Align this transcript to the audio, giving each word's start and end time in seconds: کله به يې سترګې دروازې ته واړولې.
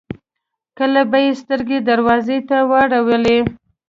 کله 0.77 1.01
به 1.11 1.19
يې 1.25 1.31
سترګې 1.41 1.77
دروازې 1.89 2.39
ته 2.49 2.57
واړولې. 2.69 3.39